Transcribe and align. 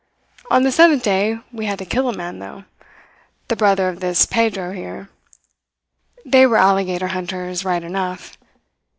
On 0.49 0.63
the 0.63 0.71
seventh 0.71 1.03
day 1.03 1.37
we 1.51 1.67
had 1.67 1.77
to 1.77 1.85
kill 1.85 2.09
a 2.09 2.17
man, 2.17 2.39
though 2.39 2.63
the 3.49 3.55
brother 3.55 3.87
of 3.87 3.99
this 3.99 4.25
Pedro 4.25 4.73
here. 4.73 5.09
They 6.25 6.47
were 6.47 6.57
alligator 6.57 7.09
hunters, 7.09 7.63
right 7.63 7.83
enough. 7.83 8.35